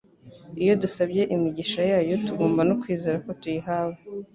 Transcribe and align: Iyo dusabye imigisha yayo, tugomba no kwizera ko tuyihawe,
Iyo 0.63 0.73
dusabye 0.81 1.21
imigisha 1.35 1.81
yayo, 1.91 2.13
tugomba 2.25 2.61
no 2.69 2.75
kwizera 2.81 3.17
ko 3.25 3.29
tuyihawe, 3.39 3.97